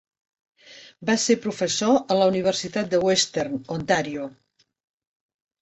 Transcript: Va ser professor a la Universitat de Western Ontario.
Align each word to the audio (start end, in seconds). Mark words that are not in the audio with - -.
Va 1.09 1.15
ser 1.23 1.35
professor 1.43 1.99
a 2.15 2.19
la 2.21 2.29
Universitat 2.33 2.89
de 2.95 3.03
Western 3.05 3.63
Ontario. 3.79 4.27